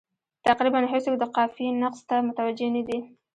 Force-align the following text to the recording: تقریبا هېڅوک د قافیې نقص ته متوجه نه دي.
تقریبا 0.47 0.79
هېڅوک 0.91 1.15
د 1.19 1.23
قافیې 1.35 1.69
نقص 1.83 1.99
ته 2.09 2.15
متوجه 2.27 2.67
نه 2.75 2.81
دي. 2.87 2.99